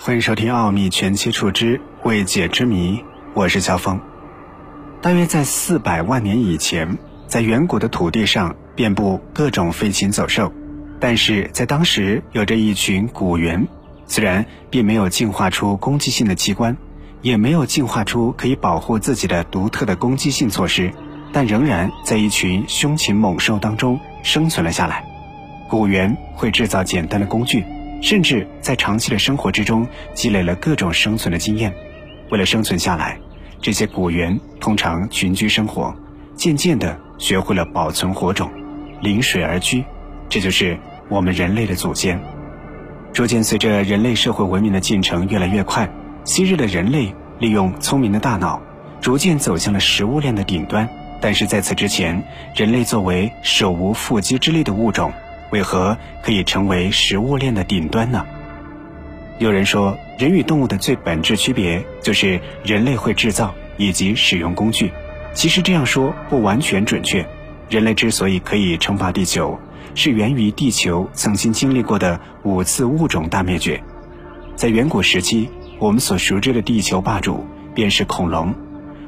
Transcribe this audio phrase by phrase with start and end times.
[0.00, 2.98] 欢迎收听《奥秘全期处之未解之谜》，
[3.34, 4.00] 我是肖峰。
[5.02, 10.52] 大约在四百万年以前，在远古的土地上遍布各种飞禽走兽，
[11.00, 13.66] 但是在当时有着一群古猿，
[14.06, 16.76] 虽然并没有进化出攻击性的器官，
[17.20, 20.92] 也没有进化出可以保护自己的独特的攻击性措施，
[21.32, 25.04] 但仍然在一群凶禽猛兽当中生存了下来。
[25.68, 27.64] 古猿会制造简单的工具。
[28.00, 31.74] 甚至在长期的生活之中积累了各种生存的经验，
[32.30, 33.18] 为了生存下来，
[33.60, 35.94] 这些古猿通常群居生活，
[36.34, 38.50] 渐渐地学会了保存火种，
[39.00, 39.84] 临水而居，
[40.28, 42.20] 这就是我们人类的祖先。
[43.12, 45.90] 逐渐随着人类社会文明的进程越来越快，
[46.24, 48.62] 昔日的人类利用聪明的大脑，
[49.00, 50.88] 逐渐走向了食物链的顶端。
[51.20, 52.22] 但是在此之前，
[52.54, 55.12] 人类作为手无缚鸡之力的物种。
[55.50, 58.24] 为何可以成为食物链的顶端呢？
[59.38, 64.92] 有人说，人与动物的最本质区别就是人类会制造以及使用工具。
[65.32, 67.24] 其实这样说不完全准确。
[67.68, 69.58] 人类之所以可以称霸地球，
[69.94, 73.80] 是源于地球曾经经历过的五次物种大灭绝。
[74.56, 78.52] 在远古时期，我们所熟知的地球霸主便是恐龙。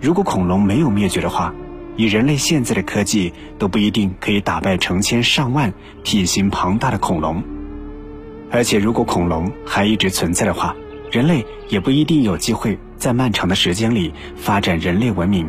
[0.00, 1.52] 如果恐龙没有灭绝的话，
[1.96, 5.72] 以人类现在的科技，都不一定可以打败成千上万
[6.04, 7.42] 体型庞大的恐龙。
[8.50, 10.74] 而且，如果恐龙还一直存在的话，
[11.10, 15.48] 人类也不一定有机会在漫长的时间里发展人类文明。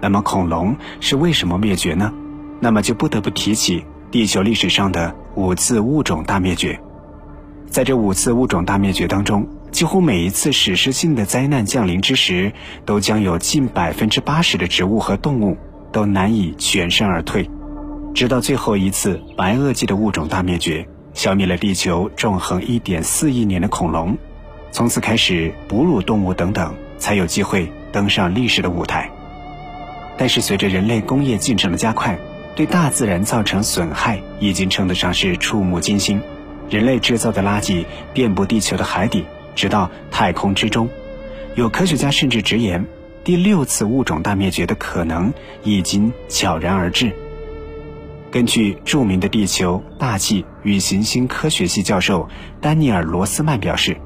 [0.00, 2.12] 那么，恐龙是为什么灭绝呢？
[2.60, 6.80] 那么就不得不提起地球历史上的五次物种大灭绝。
[7.66, 12.52] 在这五次物种大灭绝当中，几乎每一次史诗性的灾难降临之时，
[12.86, 15.56] 都将有近百分之八十的植物和动物。
[15.92, 17.48] 都难以全身而退，
[18.14, 24.16] 直到最后一次白垩纪的物种大灭绝，消灭了地球纵横一点四亿年的恐龙，
[24.70, 29.10] 从此开始，哺乳动物等等才有机会登上历史的舞台。
[30.16, 32.18] 但是，随着人类工业进程的加快，
[32.56, 36.20] 对大自然造成损害已经称得上是触目惊心。
[36.68, 40.88] 人类制造的垃圾遍布地球的海底，直到太空之中。
[41.54, 42.84] 有科学家甚至直言。
[43.24, 47.12] 第六次物种大灭绝的可能已经悄然而至。
[48.30, 52.28] 根据著名的地球大气与行星科学系教授
[52.60, 53.96] 丹尼尔·罗斯曼表示，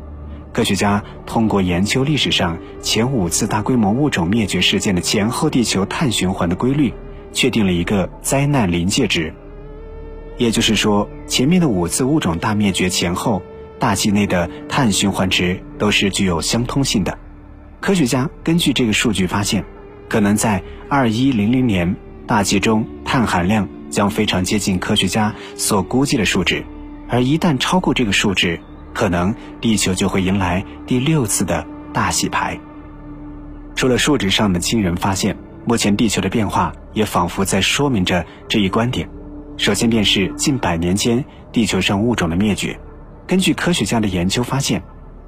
[0.52, 6.92] 科学家通过研究历史上前五次大规模物种灭绝事件的前后地球碳循环的规律，
[7.32, 9.32] 确定了一个灾难临界值。
[10.38, 13.42] 也就是说，前面的五次物种大灭绝前后，
[13.78, 17.18] 大气内的碳循环值都是具有相通性的。
[17.82, 19.64] 科学家根据这个数据发现，
[20.08, 21.96] 可能在二一零零年，
[22.28, 26.64] 大气中碳含量将非常接近科学家所估计的数值，
[27.08, 28.60] 而一旦超过这个数值，
[28.94, 32.56] 可能地球就会迎来第六次的大洗牌。
[33.74, 39.08] 除了数值上的惊人发现，目前地球的变化也仿佛在说明着这一观点。
[39.56, 42.78] 首先便是近百年间地球上物种的灭绝。
[43.26, 44.80] 根据科学家的研究发现，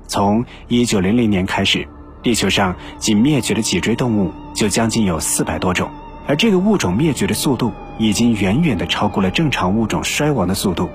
[0.07, 1.89] 从一九零零年开始。
[2.25, 5.91] 地球上仅灭绝的脊椎动物就将近有四百多种，
[6.27, 10.89] 而这个物种灭绝的速度已经远远的超过了正常物种衰亡的速度，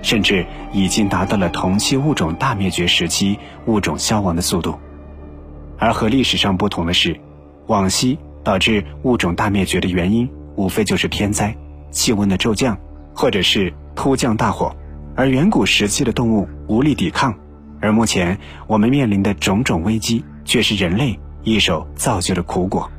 [0.00, 3.36] 甚至已经达到了同期物种大灭绝时期
[3.66, 4.78] 物种消亡的速度。
[5.76, 7.20] 而和历史上不同的是，
[7.66, 11.52] 往昔导致物种大灭绝的原因无非就是天灾、
[11.90, 12.78] 气温的骤降，
[13.12, 14.72] 或者是突降大火，
[15.16, 17.34] 而远古时期的动物无力抵抗，
[17.80, 20.24] 而目前我们面临的种种危机。
[20.46, 22.90] 却是人类一手造就的苦果。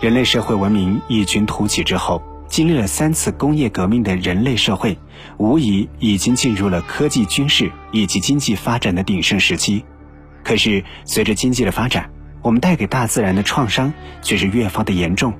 [0.00, 4.98] 人类社会文明异军突起之后，经历了三次工业革命的人类社会，
[5.38, 9.84] 无疑已经进入了科技、军事以及经济发展的鼎盛时期。
[10.42, 12.10] 可是，随着经济的发展，
[12.42, 15.32] 我们带给大自然的创伤却是越发的严重，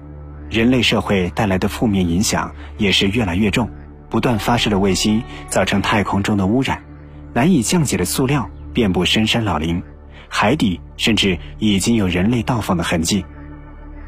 [0.49, 3.69] 人类社会带来的负面影响也是越来越重。
[4.09, 6.82] 不断发射的卫星造成太空中的污染，
[7.34, 9.82] 难以降解的塑料遍布深山老林。
[10.28, 13.25] 海底甚至已经有人类到访的痕迹，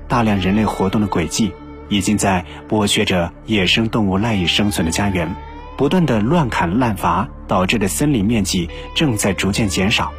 [0.08, 1.52] 大量人类活动的轨迹
[1.88, 5.34] 已经在剥削着野生动物赖以生存的家园，
[5.76, 10.12] 不断的乱砍滥伐导致的森林面积正在逐渐减少，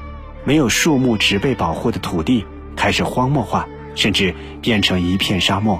[0.43, 5.79] 没有树木植被保护的土地开始荒漠化，甚至变成一片沙漠。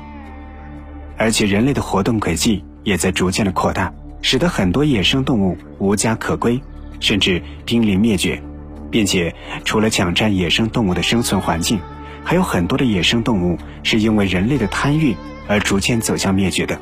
[1.18, 6.62] 而且人类的活动轨迹也在逐渐的扩大，使得很多野生动物无家可归，
[7.00, 8.42] 甚至濒临灭绝。
[8.92, 11.80] 并且，除了抢占野生动物的生存环境，
[12.24, 15.16] 还有很多的野生动物是因为人类的贪欲
[15.48, 16.80] 而逐渐走向灭绝的。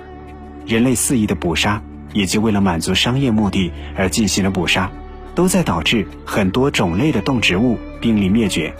[0.65, 1.81] 人类肆意的捕杀，
[2.13, 4.91] 以及为了满足商业目的而进行了捕杀，
[5.35, 8.73] 都在导致很多种类的动植物濒临灭绝。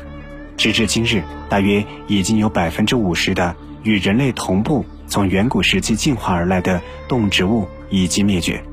[0.57, 8.63] 直至今日，大约已经有百分之五十的与人类同步从远古时期进化而来的动植物已经灭绝。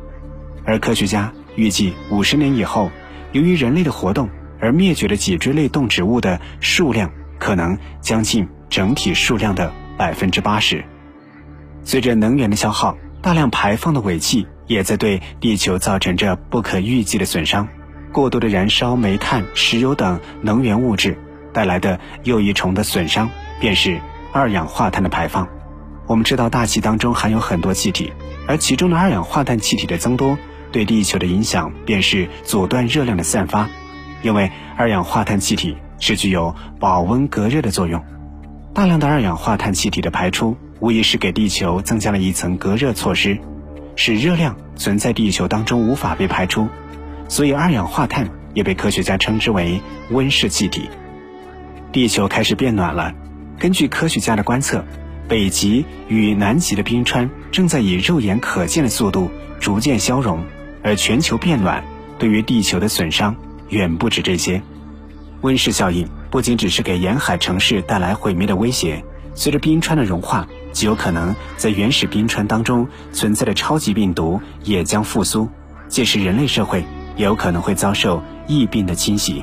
[0.64, 2.90] 而科学家预计，五十年以后，
[3.32, 4.30] 由于人类的活动
[4.64, 10.82] 而灭绝的脊椎类动植物的数量可能将近整体数量的百分之八十。
[11.82, 17.68] 随着能源的消耗，大量排放的尾气也在对地球造成着不可预计的损伤。
[18.10, 21.18] 过多的燃烧煤炭、石油等能源物质
[21.52, 23.28] 带来的又一重的损伤，
[23.60, 24.00] 便是
[24.32, 25.46] 二氧化碳的排放。
[26.06, 28.14] 我们知道，大气当中含有很多气体，
[28.48, 30.38] 而其中的二氧化碳气体的增多。
[30.72, 33.68] 对地球的影响便是阻断热量的散发，
[34.24, 38.02] 因为二氧化碳气体是具有保温隔热的作用。
[38.72, 43.38] 大量的二氧化碳气体的排出，无疑是给地球增加了一层隔热措施，
[43.96, 46.66] 使热量存在地球当中无法被排出。
[47.28, 49.78] 所以，二氧化碳也被科学家称之为
[50.10, 50.88] 温室气体。
[51.92, 53.12] 地球开始变暖了。
[53.58, 54.82] 根据科学家的观测，
[55.28, 59.30] 北极与南极的冰川正在以肉眼可见的速度
[59.60, 60.42] 逐渐消融。
[60.82, 61.82] 而全球变暖
[62.18, 63.34] 对于地球的损伤
[63.74, 64.62] 远不止这些，
[65.40, 69.04] 温室效应不仅只是给沿海城市带来毁灭的威胁，
[69.34, 75.48] 随着冰川的融化，极有可能在原始冰川当中存在的超级病毒也将复苏，
[75.88, 76.84] 届时人类社会
[77.16, 79.42] 也有可能会遭受疫病的侵袭。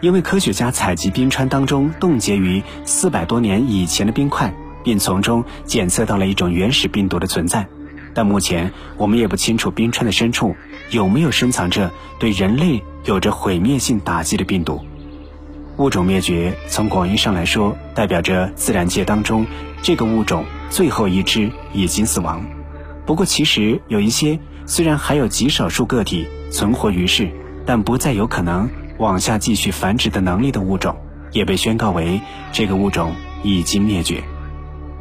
[0.00, 7.66] 因为科学家采集冰川当中冻结于四百多年以前的冰块，并从中检测到了一种原始病毒的存在。
[8.14, 10.56] 但目前我们也不清楚冰川的深处
[10.90, 14.84] 有没有深藏着对人类有着毁灭性打击的病毒。
[15.78, 19.46] 物种灭绝从广义上来说，代表着自然界当中
[19.80, 22.44] 这个物种最后一只已经死亡。
[23.06, 27.30] 不过，其实有一些虽然还有极少数个体存活于世，
[27.64, 28.68] 但不再有可能
[28.98, 30.94] 往下继续繁殖的能力的物种，
[31.32, 32.20] 也被宣告为
[32.52, 34.22] 这个物种已经灭绝。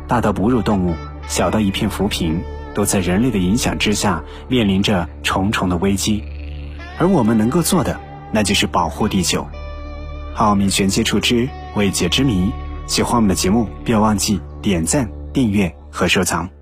[0.07, 0.94] 大到哺乳动物，
[1.27, 2.42] 小到一片浮萍。
[2.74, 6.24] 都在人类的影响之下，面临着重重的危机，
[6.98, 8.00] 而我们能够做的，
[8.32, 9.48] 那就是保护地球。
[10.34, 12.52] 好，民玄接触之未解之谜，
[12.88, 16.56] 喜欢我们的节目，不要忘记点赞、订阅和收藏。